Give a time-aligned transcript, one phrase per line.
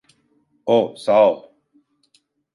[0.65, 1.51] Oh, sağol.